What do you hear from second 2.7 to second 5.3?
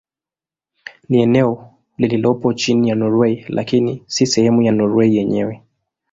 ya Norwei lakini si sehemu ya Norwei